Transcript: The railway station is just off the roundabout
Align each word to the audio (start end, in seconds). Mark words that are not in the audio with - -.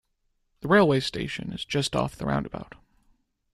The 0.61 0.67
railway 0.67 0.99
station 0.99 1.53
is 1.53 1.63
just 1.63 1.95
off 1.95 2.15
the 2.15 2.25
roundabout 2.25 2.73